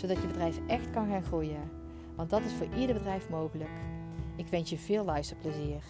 Zodat 0.00 0.16
je 0.20 0.26
bedrijf 0.26 0.56
echt 0.66 0.90
kan 0.90 1.08
gaan 1.08 1.22
groeien. 1.22 1.70
Want 2.16 2.30
dat 2.30 2.40
is 2.40 2.52
voor 2.52 2.78
ieder 2.78 2.94
bedrijf 2.94 3.28
mogelijk. 3.28 3.70
Ik 4.36 4.46
wens 4.46 4.70
je 4.70 4.78
veel 4.78 5.04
luisterplezier. 5.04 5.82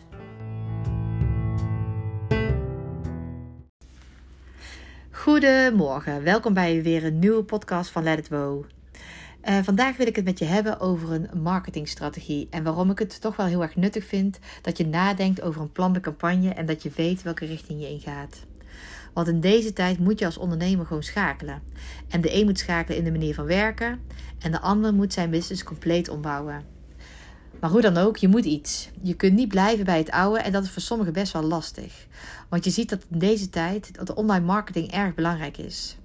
Goedemorgen, 5.10 6.22
welkom 6.22 6.54
bij 6.54 6.82
weer 6.82 7.04
een 7.04 7.18
nieuwe 7.18 7.42
podcast 7.42 7.90
van 7.90 8.02
Let 8.02 8.18
It 8.18 8.28
Wow. 8.28 8.64
Uh, 9.44 9.58
vandaag 9.58 9.96
wil 9.96 10.06
ik 10.06 10.16
het 10.16 10.24
met 10.24 10.38
je 10.38 10.44
hebben 10.44 10.80
over 10.80 11.12
een 11.12 11.42
marketingstrategie 11.42 12.46
en 12.50 12.62
waarom 12.62 12.90
ik 12.90 12.98
het 12.98 13.20
toch 13.20 13.36
wel 13.36 13.46
heel 13.46 13.62
erg 13.62 13.76
nuttig 13.76 14.04
vind 14.04 14.38
dat 14.62 14.76
je 14.76 14.86
nadenkt 14.86 15.42
over 15.42 15.60
een 15.60 15.72
plan 15.72 15.92
de 15.92 16.00
campagne 16.00 16.50
en 16.50 16.66
dat 16.66 16.82
je 16.82 16.90
weet 16.94 17.22
welke 17.22 17.46
richting 17.46 17.80
je 17.80 17.88
ingaat. 17.88 18.46
Want 19.12 19.28
in 19.28 19.40
deze 19.40 19.72
tijd 19.72 19.98
moet 19.98 20.18
je 20.18 20.24
als 20.24 20.36
ondernemer 20.36 20.86
gewoon 20.86 21.02
schakelen. 21.02 21.62
En 22.08 22.20
de 22.20 22.34
een 22.34 22.44
moet 22.44 22.58
schakelen 22.58 22.98
in 22.98 23.04
de 23.04 23.10
manier 23.10 23.34
van 23.34 23.44
werken 23.44 24.00
en 24.38 24.50
de 24.50 24.60
ander 24.60 24.94
moet 24.94 25.12
zijn 25.12 25.30
business 25.30 25.62
compleet 25.62 26.08
ombouwen. 26.08 26.64
Maar 27.60 27.70
hoe 27.70 27.80
dan 27.80 27.96
ook, 27.96 28.16
je 28.16 28.28
moet 28.28 28.44
iets. 28.44 28.90
Je 29.02 29.14
kunt 29.14 29.34
niet 29.34 29.48
blijven 29.48 29.84
bij 29.84 29.98
het 29.98 30.10
oude 30.10 30.40
en 30.40 30.52
dat 30.52 30.64
is 30.64 30.70
voor 30.70 30.82
sommigen 30.82 31.12
best 31.12 31.32
wel 31.32 31.42
lastig. 31.42 32.06
Want 32.48 32.64
je 32.64 32.70
ziet 32.70 32.88
dat 32.88 33.06
in 33.10 33.18
deze 33.18 33.50
tijd 33.50 33.94
dat 33.94 34.14
online 34.14 34.44
marketing 34.44 34.90
erg 34.90 35.14
belangrijk 35.14 35.56
is. 35.56 35.96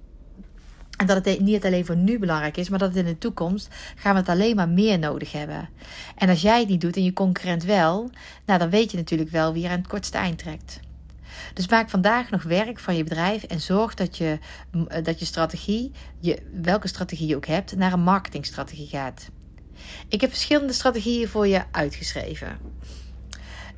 En 0.96 1.06
dat 1.06 1.24
het 1.24 1.40
niet 1.40 1.64
alleen 1.64 1.86
voor 1.86 1.96
nu 1.96 2.18
belangrijk 2.18 2.56
is, 2.56 2.68
maar 2.68 2.78
dat 2.78 2.88
het 2.88 2.98
in 2.98 3.04
de 3.04 3.18
toekomst 3.18 3.68
gaan 3.96 4.12
we 4.12 4.20
het 4.20 4.28
alleen 4.28 4.56
maar 4.56 4.68
meer 4.68 4.98
nodig 4.98 5.32
hebben. 5.32 5.68
En 6.16 6.28
als 6.28 6.42
jij 6.42 6.58
het 6.58 6.68
niet 6.68 6.80
doet 6.80 6.96
en 6.96 7.04
je 7.04 7.12
concurrent 7.12 7.64
wel, 7.64 8.10
nou 8.46 8.58
dan 8.58 8.70
weet 8.70 8.90
je 8.90 8.96
natuurlijk 8.96 9.30
wel 9.30 9.52
wie 9.52 9.64
er 9.64 9.70
aan 9.70 9.78
het 9.78 9.86
kortste 9.86 10.18
eind 10.18 10.38
trekt. 10.38 10.80
Dus 11.54 11.68
maak 11.68 11.90
vandaag 11.90 12.30
nog 12.30 12.42
werk 12.42 12.78
van 12.78 12.96
je 12.96 13.04
bedrijf 13.04 13.42
en 13.42 13.60
zorg 13.60 13.94
dat 13.94 14.16
je, 14.16 14.38
eh, 14.88 15.04
dat 15.04 15.18
je 15.18 15.24
strategie, 15.24 15.92
je, 16.20 16.42
welke 16.62 16.88
strategie 16.88 17.26
je 17.26 17.36
ook 17.36 17.46
hebt, 17.46 17.76
naar 17.76 17.92
een 17.92 18.00
marketingstrategie 18.00 18.88
gaat. 18.88 19.28
Ik 20.08 20.20
heb 20.20 20.30
verschillende 20.30 20.72
strategieën 20.72 21.28
voor 21.28 21.46
je 21.46 21.62
uitgeschreven. 21.70 22.48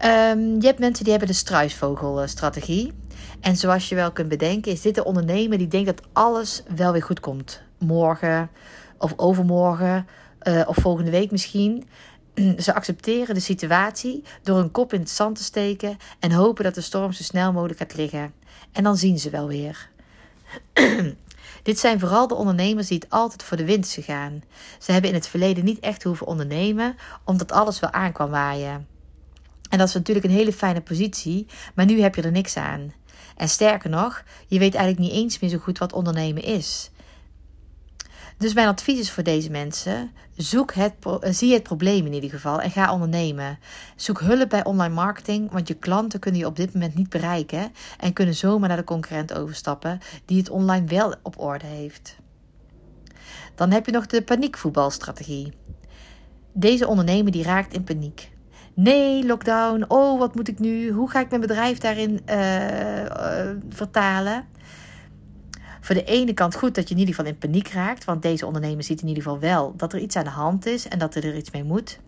Um, 0.05 0.61
je 0.61 0.67
hebt 0.67 0.78
mensen 0.78 1.03
die 1.05 1.12
hebben 1.12 1.31
de 1.31 1.39
struisvogelstrategie. 1.39 2.92
En 3.41 3.56
zoals 3.56 3.89
je 3.89 3.95
wel 3.95 4.12
kunt 4.12 4.28
bedenken, 4.28 4.72
is 4.72 4.81
dit 4.81 4.95
de 4.95 5.05
ondernemer 5.05 5.59
die 5.59 5.69
denkt 5.69 5.87
dat 5.87 6.06
alles 6.12 6.62
wel 6.77 6.93
weer 6.93 7.03
goed 7.03 7.20
komt. 7.20 7.62
Morgen 7.78 8.50
of 8.98 9.12
overmorgen 9.17 10.06
uh, 10.43 10.62
of 10.67 10.77
volgende 10.77 11.11
week 11.11 11.31
misschien. 11.31 11.89
Ze 12.64 12.75
accepteren 12.75 13.34
de 13.34 13.41
situatie 13.41 14.22
door 14.42 14.58
een 14.58 14.70
kop 14.70 14.92
in 14.92 15.00
het 15.00 15.11
zand 15.11 15.36
te 15.36 15.42
steken 15.42 15.97
en 16.19 16.33
hopen 16.33 16.64
dat 16.64 16.75
de 16.75 16.81
storm 16.81 17.12
zo 17.12 17.22
snel 17.22 17.53
mogelijk 17.53 17.78
gaat 17.78 17.94
liggen. 17.94 18.33
En 18.72 18.83
dan 18.83 18.97
zien 18.97 19.19
ze 19.19 19.31
wel 19.31 19.47
weer. 19.47 19.89
Dit 21.62 21.78
zijn 21.78 22.00
vooral 22.00 22.27
de 22.27 22.34
ondernemers 22.34 22.89
die 22.89 22.98
het 22.98 23.11
altijd 23.11 23.42
voor 23.42 23.56
de 23.56 23.64
winst 23.64 23.98
gaan. 24.00 24.42
Ze 24.78 24.92
hebben 24.92 25.11
in 25.11 25.16
het 25.16 25.28
verleden 25.28 25.64
niet 25.64 25.81
echt 25.81 26.03
hoeven 26.03 26.27
ondernemen, 26.27 26.97
omdat 27.25 27.53
alles 27.53 27.81
wel 27.81 27.91
aankwam 27.91 28.31
waaien. 28.31 28.87
En 29.71 29.78
dat 29.78 29.88
is 29.88 29.94
natuurlijk 29.94 30.27
een 30.27 30.32
hele 30.32 30.53
fijne 30.53 30.81
positie, 30.81 31.47
maar 31.75 31.87
nu 31.87 32.00
heb 32.00 32.15
je 32.15 32.22
er 32.22 32.31
niks 32.31 32.56
aan. 32.56 32.93
En 33.37 33.48
sterker 33.48 33.91
nog, 33.91 34.25
je 34.47 34.59
weet 34.59 34.75
eigenlijk 34.75 35.04
niet 35.09 35.22
eens 35.22 35.38
meer 35.38 35.50
zo 35.50 35.59
goed 35.59 35.78
wat 35.78 35.93
ondernemen 35.93 36.43
is. 36.43 36.91
Dus 38.38 38.54
mijn 38.54 38.69
advies 38.69 38.99
is 38.99 39.10
voor 39.10 39.22
deze 39.22 39.50
mensen: 39.50 40.10
zoek 40.37 40.75
het, 40.75 40.94
eh, 41.21 41.32
zie 41.32 41.53
het 41.53 41.62
probleem 41.62 42.06
in 42.06 42.12
ieder 42.12 42.31
geval 42.31 42.60
en 42.60 42.71
ga 42.71 42.93
ondernemen. 42.93 43.59
Zoek 43.97 44.21
hulp 44.21 44.49
bij 44.49 44.65
online 44.65 44.94
marketing, 44.94 45.50
want 45.50 45.69
je 45.69 45.75
klanten 45.75 46.21
kunnen 46.21 46.41
je 46.41 46.47
op 46.47 46.56
dit 46.56 46.72
moment 46.72 46.94
niet 46.94 47.09
bereiken 47.09 47.72
en 48.00 48.12
kunnen 48.12 48.34
zomaar 48.34 48.69
naar 48.69 48.77
de 48.77 48.84
concurrent 48.84 49.34
overstappen 49.34 49.98
die 50.25 50.38
het 50.38 50.50
online 50.50 50.87
wel 50.87 51.15
op 51.22 51.41
orde 51.41 51.66
heeft. 51.66 52.16
Dan 53.54 53.71
heb 53.71 53.87
je 53.87 53.93
nog 53.93 54.06
de 54.06 54.22
paniekvoetbalstrategie. 54.22 55.53
Deze 56.53 56.87
ondernemer 56.87 57.32
die 57.32 57.43
raakt 57.43 57.75
in 57.75 57.84
paniek. 57.84 58.31
Nee, 58.75 59.27
lockdown. 59.27 59.84
Oh, 59.88 60.19
wat 60.19 60.34
moet 60.34 60.48
ik 60.48 60.59
nu? 60.59 60.91
Hoe 60.91 61.10
ga 61.10 61.21
ik 61.21 61.28
mijn 61.28 61.41
bedrijf 61.41 61.78
daarin 61.78 62.21
uh, 62.27 63.03
uh, 63.03 63.50
vertalen? 63.69 64.47
Voor 65.88 65.97
de 65.97 66.04
ene 66.04 66.32
kant 66.34 66.54
goed 66.54 66.75
dat 66.75 66.88
je 66.88 66.94
in 66.94 67.00
ieder 67.00 67.15
geval 67.15 67.31
in 67.31 67.38
paniek 67.38 67.69
raakt. 67.69 68.04
Want 68.04 68.22
deze 68.22 68.47
ondernemer 68.47 68.84
ziet 68.84 69.00
in 69.00 69.09
ieder 69.09 69.22
geval 69.22 69.38
wel 69.38 69.75
dat 69.76 69.93
er 69.93 69.99
iets 69.99 70.16
aan 70.16 70.25
de 70.25 70.31
hand 70.31 70.66
is 70.66 70.88
en 70.88 70.99
dat 70.99 71.15
er 71.15 71.37
iets 71.37 71.50
mee 71.50 71.65
moet. 71.65 71.99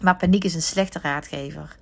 Maar 0.00 0.16
paniek 0.16 0.44
is 0.44 0.54
een 0.54 0.62
slechte 0.62 0.98
raadgever. 1.02 1.76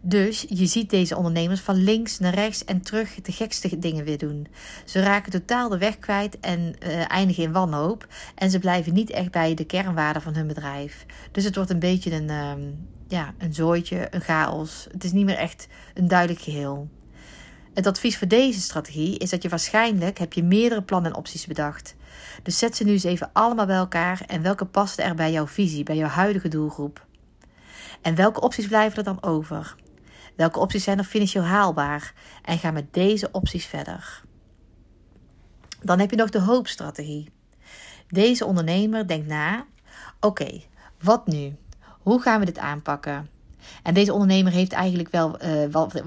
Dus 0.00 0.46
je 0.48 0.66
ziet 0.66 0.90
deze 0.90 1.16
ondernemers 1.16 1.60
van 1.60 1.74
links 1.74 2.18
naar 2.18 2.34
rechts 2.34 2.64
en 2.64 2.82
terug 2.82 3.14
de 3.14 3.32
gekste 3.32 3.78
dingen 3.78 4.04
weer 4.04 4.18
doen. 4.18 4.46
Ze 4.84 5.00
raken 5.00 5.32
totaal 5.32 5.68
de 5.68 5.78
weg 5.78 5.98
kwijt 5.98 6.40
en 6.40 6.60
uh, 6.60 7.10
eindigen 7.10 7.42
in 7.42 7.52
wanhoop. 7.52 8.06
En 8.34 8.50
ze 8.50 8.58
blijven 8.58 8.92
niet 8.92 9.10
echt 9.10 9.30
bij 9.30 9.54
de 9.54 9.64
kernwaarden 9.64 10.22
van 10.22 10.34
hun 10.34 10.46
bedrijf. 10.46 11.06
Dus 11.32 11.44
het 11.44 11.54
wordt 11.54 11.70
een 11.70 11.78
beetje 11.78 12.12
een, 12.14 12.28
uh, 12.28 12.52
ja, 13.08 13.34
een 13.38 13.54
zooitje, 13.54 14.06
een 14.10 14.20
chaos. 14.20 14.86
Het 14.90 15.04
is 15.04 15.12
niet 15.12 15.24
meer 15.24 15.38
echt 15.38 15.68
een 15.94 16.08
duidelijk 16.08 16.40
geheel. 16.40 16.88
Het 17.78 17.86
advies 17.86 18.18
voor 18.18 18.28
deze 18.28 18.60
strategie 18.60 19.18
is 19.18 19.30
dat 19.30 19.42
je 19.42 19.48
waarschijnlijk 19.48 20.18
heb 20.18 20.32
je 20.32 20.42
meerdere 20.42 20.82
plannen 20.82 21.10
en 21.10 21.16
opties 21.16 21.46
bedacht. 21.46 21.94
Dus 22.42 22.58
zet 22.58 22.76
ze 22.76 22.84
nu 22.84 22.92
eens 22.92 23.04
even 23.04 23.30
allemaal 23.32 23.66
bij 23.66 23.76
elkaar 23.76 24.22
en 24.26 24.42
welke 24.42 24.64
passen 24.64 25.04
er 25.04 25.14
bij 25.14 25.32
jouw 25.32 25.46
visie, 25.46 25.82
bij 25.82 25.96
jouw 25.96 26.08
huidige 26.08 26.48
doelgroep. 26.48 27.06
En 28.02 28.14
welke 28.14 28.40
opties 28.40 28.66
blijven 28.66 28.98
er 28.98 29.04
dan 29.04 29.22
over? 29.22 29.74
Welke 30.36 30.58
opties 30.58 30.84
zijn 30.84 30.98
er 30.98 31.04
financieel 31.04 31.44
haalbaar? 31.44 32.14
En 32.42 32.58
ga 32.58 32.70
met 32.70 32.94
deze 32.94 33.28
opties 33.32 33.66
verder. 33.66 34.22
Dan 35.82 35.98
heb 35.98 36.10
je 36.10 36.16
nog 36.16 36.30
de 36.30 36.40
hoopstrategie. 36.40 37.30
Deze 38.08 38.44
ondernemer 38.44 39.06
denkt 39.06 39.26
na: 39.26 39.66
oké, 40.20 40.62
wat 41.02 41.26
nu? 41.26 41.56
Hoe 42.00 42.22
gaan 42.22 42.40
we 42.40 42.46
dit 42.46 42.58
aanpakken? 42.58 43.37
En 43.82 43.94
deze 43.94 44.12
ondernemer 44.12 44.52
heeft 44.52 44.72
eigenlijk 44.72 45.10
wel 45.10 45.42
uh, 45.42 45.50
wat, 45.70 46.02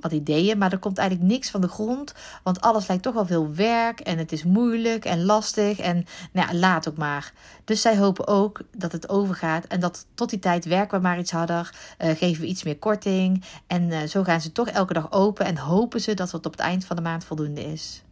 wat, 0.00 0.12
ideeën, 0.12 0.58
maar 0.58 0.72
er 0.72 0.78
komt 0.78 0.98
eigenlijk 0.98 1.30
niks 1.30 1.50
van 1.50 1.60
de 1.60 1.68
grond. 1.68 2.14
Want 2.42 2.60
alles 2.60 2.86
lijkt 2.86 3.02
toch 3.02 3.14
wel 3.14 3.26
veel 3.26 3.54
werk 3.54 4.00
en 4.00 4.18
het 4.18 4.32
is 4.32 4.44
moeilijk 4.44 5.04
en 5.04 5.24
lastig. 5.24 5.78
En 5.78 6.04
nou 6.32 6.48
ja, 6.48 6.58
laat 6.58 6.88
ook 6.88 6.96
maar. 6.96 7.32
Dus 7.64 7.80
zij 7.80 7.96
hopen 7.96 8.26
ook 8.26 8.60
dat 8.76 8.92
het 8.92 9.08
overgaat 9.08 9.64
en 9.64 9.80
dat 9.80 10.06
tot 10.14 10.30
die 10.30 10.38
tijd 10.38 10.64
werken 10.64 10.96
we 10.96 11.02
maar 11.02 11.18
iets 11.18 11.30
harder. 11.30 11.74
Uh, 11.98 12.10
geven 12.16 12.42
we 12.42 12.48
iets 12.48 12.62
meer 12.62 12.78
korting. 12.78 13.44
En 13.66 13.82
uh, 13.82 14.02
zo 14.02 14.22
gaan 14.22 14.40
ze 14.40 14.52
toch 14.52 14.68
elke 14.68 14.92
dag 14.92 15.12
open 15.12 15.46
en 15.46 15.56
hopen 15.56 16.00
ze 16.00 16.14
dat 16.14 16.30
het 16.30 16.46
op 16.46 16.52
het 16.52 16.60
eind 16.60 16.84
van 16.84 16.96
de 16.96 17.02
maand 17.02 17.24
voldoende 17.24 17.64
is. 17.72 18.02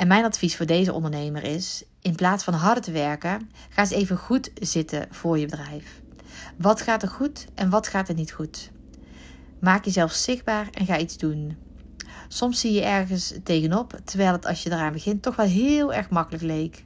En 0.00 0.08
mijn 0.08 0.24
advies 0.24 0.56
voor 0.56 0.66
deze 0.66 0.92
ondernemer 0.92 1.42
is: 1.42 1.84
in 2.02 2.14
plaats 2.14 2.44
van 2.44 2.54
harder 2.54 2.82
te 2.82 2.90
werken, 2.90 3.50
ga 3.68 3.80
eens 3.82 3.90
even 3.90 4.16
goed 4.16 4.50
zitten 4.54 5.06
voor 5.10 5.38
je 5.38 5.46
bedrijf. 5.46 6.00
Wat 6.56 6.80
gaat 6.80 7.02
er 7.02 7.08
goed 7.08 7.46
en 7.54 7.70
wat 7.70 7.88
gaat 7.88 8.08
er 8.08 8.14
niet 8.14 8.32
goed? 8.32 8.70
Maak 9.60 9.84
jezelf 9.84 10.12
zichtbaar 10.12 10.68
en 10.72 10.86
ga 10.86 10.98
iets 10.98 11.16
doen. 11.16 11.56
Soms 12.28 12.60
zie 12.60 12.72
je 12.72 12.82
ergens 12.82 13.34
tegenop, 13.44 14.00
terwijl 14.04 14.32
het 14.32 14.46
als 14.46 14.62
je 14.62 14.70
eraan 14.70 14.92
begint 14.92 15.22
toch 15.22 15.36
wel 15.36 15.46
heel 15.46 15.92
erg 15.92 16.10
makkelijk 16.10 16.42
leek. 16.42 16.84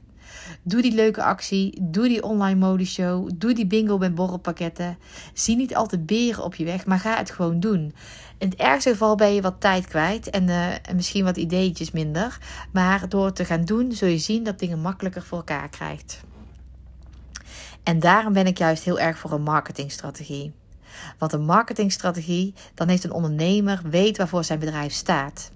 Doe 0.63 0.81
die 0.81 0.93
leuke 0.93 1.23
actie, 1.23 1.77
doe 1.81 2.07
die 2.07 2.23
online 2.23 2.59
modeshow, 2.59 3.29
doe 3.35 3.53
die 3.53 3.67
bingo 3.67 3.97
met 3.97 4.15
borrelpakketten. 4.15 4.97
Zie 5.33 5.55
niet 5.55 5.75
altijd 5.75 6.05
beren 6.05 6.43
op 6.43 6.55
je 6.55 6.65
weg, 6.65 6.85
maar 6.85 6.99
ga 6.99 7.17
het 7.17 7.31
gewoon 7.31 7.59
doen. 7.59 7.93
In 8.37 8.49
het 8.49 8.59
ergste 8.59 8.89
geval 8.89 9.15
ben 9.15 9.33
je 9.33 9.41
wat 9.41 9.61
tijd 9.61 9.87
kwijt 9.87 10.29
en, 10.29 10.49
en 10.49 10.95
misschien 10.95 11.23
wat 11.23 11.37
ideetjes 11.37 11.91
minder. 11.91 12.37
Maar 12.71 13.09
door 13.09 13.33
te 13.33 13.45
gaan 13.45 13.65
doen, 13.65 13.91
zul 13.91 14.07
je 14.07 14.17
zien 14.17 14.43
dat 14.43 14.59
dingen 14.59 14.81
makkelijker 14.81 15.21
voor 15.21 15.37
elkaar 15.37 15.69
krijgt. 15.69 16.23
En 17.85 17.99
daarom 17.99 18.33
ben 18.33 18.47
ik 18.47 18.57
juist 18.57 18.83
heel 18.83 18.99
erg 18.99 19.17
voor 19.17 19.31
een 19.31 19.41
marketingstrategie. 19.41 20.53
Want 21.17 21.33
een 21.33 21.45
marketingstrategie, 21.45 22.53
dan 22.73 22.87
heeft 22.87 23.03
een 23.03 23.11
ondernemer 23.11 23.81
weet 23.89 24.17
waarvoor 24.17 24.43
zijn 24.43 24.59
bedrijf 24.59 24.93
staat. 24.93 25.51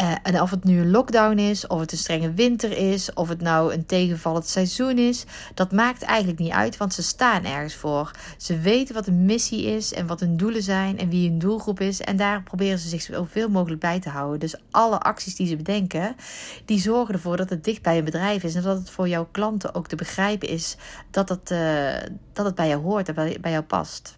Uh, 0.00 0.12
en 0.22 0.40
of 0.40 0.50
het 0.50 0.64
nu 0.64 0.80
een 0.80 0.90
lockdown 0.90 1.38
is, 1.38 1.66
of 1.66 1.80
het 1.80 1.92
een 1.92 1.98
strenge 1.98 2.32
winter 2.32 2.76
is, 2.76 3.12
of 3.12 3.28
het 3.28 3.40
nou 3.40 3.74
een 3.74 3.86
tegenvallend 3.86 4.46
seizoen 4.46 4.98
is, 4.98 5.24
dat 5.54 5.72
maakt 5.72 6.02
eigenlijk 6.02 6.38
niet 6.38 6.52
uit, 6.52 6.76
want 6.76 6.94
ze 6.94 7.02
staan 7.02 7.44
ergens 7.44 7.74
voor. 7.74 8.10
Ze 8.36 8.58
weten 8.58 8.94
wat 8.94 9.06
een 9.06 9.24
missie 9.24 9.64
is 9.64 9.92
en 9.92 10.06
wat 10.06 10.20
hun 10.20 10.36
doelen 10.36 10.62
zijn 10.62 10.98
en 10.98 11.08
wie 11.08 11.28
hun 11.28 11.38
doelgroep 11.38 11.80
is. 11.80 12.00
En 12.00 12.16
daar 12.16 12.42
proberen 12.42 12.78
ze 12.78 12.88
zich 12.88 13.02
zoveel 13.02 13.48
mogelijk 13.48 13.80
bij 13.80 14.00
te 14.00 14.08
houden. 14.08 14.40
Dus 14.40 14.56
alle 14.70 14.98
acties 14.98 15.36
die 15.36 15.46
ze 15.46 15.56
bedenken, 15.56 16.16
die 16.64 16.80
zorgen 16.80 17.14
ervoor 17.14 17.36
dat 17.36 17.50
het 17.50 17.64
dicht 17.64 17.82
bij 17.82 17.98
een 17.98 18.04
bedrijf 18.04 18.42
is 18.42 18.54
en 18.54 18.62
dat 18.62 18.78
het 18.78 18.90
voor 18.90 19.08
jouw 19.08 19.28
klanten 19.30 19.74
ook 19.74 19.88
te 19.88 19.96
begrijpen 19.96 20.48
is 20.48 20.76
dat 21.10 21.28
het, 21.28 21.50
uh, 21.50 21.92
dat 22.32 22.44
het 22.44 22.54
bij 22.54 22.68
jou 22.68 22.82
hoort 22.82 23.08
en 23.08 23.14
bij 23.40 23.50
jou 23.50 23.62
past. 23.62 24.14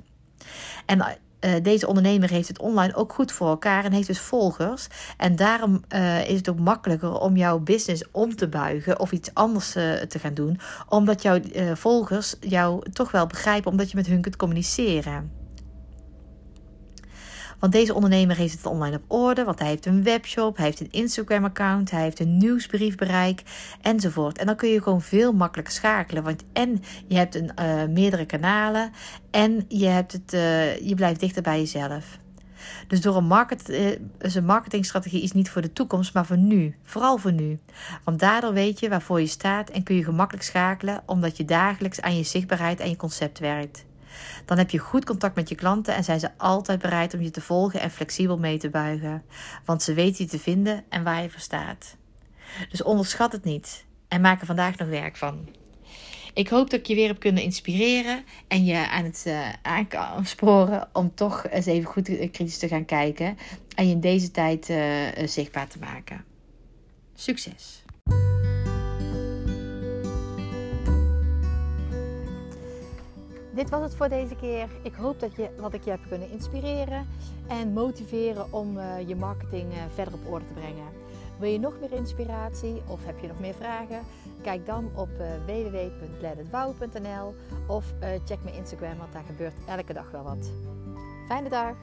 En 0.87 0.99
uh, 1.41 1.51
deze 1.63 1.87
ondernemer 1.87 2.31
heeft 2.31 2.49
het 2.49 2.59
online 2.59 2.95
ook 2.95 3.13
goed 3.13 3.33
voor 3.33 3.49
elkaar 3.49 3.85
en 3.85 3.93
heeft 3.93 4.07
dus 4.07 4.21
volgers. 4.21 4.87
En 5.17 5.37
daarom 5.37 5.85
uh, 5.95 6.29
is 6.29 6.37
het 6.37 6.49
ook 6.49 6.59
makkelijker 6.59 7.19
om 7.19 7.37
jouw 7.37 7.59
business 7.59 8.05
om 8.11 8.37
te 8.37 8.49
buigen 8.49 9.01
of 9.01 9.13
iets 9.13 9.31
anders 9.35 9.77
uh, 9.77 9.93
te 9.93 10.19
gaan 10.19 10.35
doen. 10.35 10.61
Omdat 10.89 11.23
jouw 11.23 11.41
volgers 11.75 12.35
jou 12.41 12.91
toch 12.93 13.11
wel 13.11 13.27
begrijpen, 13.27 13.71
omdat 13.71 13.91
je 13.91 13.97
met 13.97 14.07
hun 14.07 14.21
kunt 14.21 14.37
communiceren. 14.37 15.36
Want 17.59 17.73
deze 17.73 17.95
ondernemer 17.95 18.37
heeft 18.37 18.53
het 18.53 18.67
online 18.67 18.97
op 18.97 19.03
orde, 19.07 19.45
want 19.45 19.59
hij 19.59 19.69
heeft 19.69 19.87
een 19.87 20.03
webshop, 20.03 20.57
hij 20.57 20.67
heeft 20.67 20.81
een 20.81 20.91
Instagram-account, 20.91 21.91
hij 21.91 22.03
heeft 22.03 22.21
een 22.21 22.37
nieuwsbriefbereik 22.37 23.43
enzovoort. 23.83 24.39
En 24.39 24.47
dan 24.47 24.57
kun 24.57 24.69
je 24.69 24.83
gewoon 24.83 25.03
veel 25.03 25.33
makkelijker 25.33 25.75
schakelen. 25.75 26.23
Want 26.23 26.43
en 26.53 26.83
je 27.07 27.17
hebt 27.17 27.35
een, 27.35 27.51
uh, 27.61 27.85
meerdere 27.85 28.27
kanalen 28.27 28.93
en 29.31 29.65
je, 29.69 29.87
hebt 29.87 30.13
het, 30.13 30.33
uh, 30.33 30.77
je 30.89 30.95
blijft 30.95 31.21
dichter 31.21 31.43
bij 31.43 31.59
jezelf. 31.59 32.19
Dus 32.89 33.01
door 33.01 33.17
een, 33.17 33.27
market, 33.27 33.71
uh, 33.71 33.91
een 34.19 34.45
marketingstrategie 34.45 35.23
is 35.23 35.33
niet 35.33 35.51
voor 35.51 35.63
de 35.63 35.73
toekomst, 35.73 36.15
maar 36.15 36.27
voor 36.27 36.39
nu. 36.39 36.77
Vooral 36.83 37.19
voor 37.19 37.33
nu. 37.33 37.59
Want 38.05 38.19
daardoor 38.19 38.53
weet 38.53 38.81
je 38.81 38.89
waarvoor 38.89 39.21
je 39.21 39.27
staat 39.27 39.71
en 39.71 39.83
kun 39.83 39.97
je 39.97 40.05
gemakkelijk 40.05 40.45
schakelen, 40.45 41.03
omdat 41.07 41.37
je 41.37 41.45
dagelijks 41.45 42.01
aan 42.01 42.17
je 42.17 42.23
zichtbaarheid 42.23 42.81
en 42.81 42.89
je 42.89 42.97
concept 42.97 43.39
werkt. 43.39 43.85
Dan 44.45 44.59
heb 44.59 44.71
je 44.71 44.79
goed 44.79 45.05
contact 45.05 45.35
met 45.35 45.49
je 45.49 45.55
klanten 45.55 45.95
en 45.95 46.05
zijn 46.05 46.21
ze 46.21 46.31
altijd 46.37 46.81
bereid 46.81 47.15
om 47.15 47.21
je 47.21 47.31
te 47.31 47.41
volgen 47.41 47.81
en 47.81 47.91
flexibel 47.91 48.39
mee 48.39 48.59
te 48.59 48.71
buigen. 48.71 49.25
Want 49.65 49.83
ze 49.83 49.95
weten 49.95 50.25
je 50.25 50.31
te 50.31 50.39
vinden 50.39 50.85
en 50.89 51.05
waar 51.05 51.23
je 51.23 51.31
voor 51.31 51.41
staat. 51.41 51.97
Dus 52.71 52.83
onderschat 52.83 53.33
het 53.33 53.45
niet 53.45 53.85
en 54.09 54.21
maak 54.21 54.41
er 54.41 54.47
vandaag 54.47 54.77
nog 54.77 54.89
werk 54.89 55.17
van. 55.17 55.49
Ik 56.35 56.49
hoop 56.49 56.71
dat 56.71 56.81
ik 56.81 56.87
je 56.87 56.95
weer 56.95 57.09
heb 57.09 57.21
kunnen 57.21 57.43
inspireren 57.43 58.25
en 58.49 58.65
je 58.65 58.89
aan 58.89 59.05
het 59.05 59.25
uh, 59.27 59.49
aansporen 59.89 60.89
om 60.93 61.15
toch 61.15 61.49
eens 61.49 61.67
even 61.67 61.91
goed 61.91 62.05
kritisch 62.05 62.59
te 62.59 62.69
gaan 62.69 62.85
kijken 62.85 63.39
en 63.75 63.87
je 63.87 63.93
in 63.93 64.01
deze 64.01 64.31
tijd 64.31 64.69
uh, 64.69 64.79
zichtbaar 65.25 65.69
te 65.69 65.79
maken. 65.79 66.25
Succes! 67.15 67.85
Dit 73.57 73.71
was 73.71 73.83
het 73.83 73.95
voor 73.95 74.09
deze 74.09 74.35
keer. 74.35 74.69
Ik 74.83 74.95
hoop 74.95 75.21
dat 75.21 75.37
je 75.37 75.49
wat 75.61 75.75
ik 75.75 75.85
je 75.85 75.91
heb 75.91 76.01
kunnen 76.09 76.31
inspireren 76.31 77.07
en 77.49 77.73
motiveren 77.73 78.53
om 78.53 78.77
uh, 78.77 79.09
je 79.09 79.17
marketing 79.17 79.73
uh, 79.73 79.79
verder 79.95 80.15
op 80.15 80.33
orde 80.33 80.45
te 80.47 80.53
brengen. 80.53 80.87
Wil 81.39 81.51
je 81.51 81.59
nog 81.59 81.81
meer 81.81 81.93
inspiratie 81.93 82.83
of 82.87 83.05
heb 83.05 83.19
je 83.19 83.27
nog 83.27 83.39
meer 83.41 83.55
vragen? 83.55 84.01
Kijk 84.43 84.67
dan 84.67 84.91
op 84.95 85.09
uh, 85.21 85.27
of 87.67 87.85
check 88.25 88.43
mijn 88.43 88.57
Instagram, 88.57 88.99
want 88.99 89.13
daar 89.13 89.25
gebeurt 89.27 89.55
elke 89.67 89.93
dag 89.93 90.11
wel 90.11 90.23
wat. 90.23 90.51
Fijne 91.29 91.49
dag! 91.49 91.75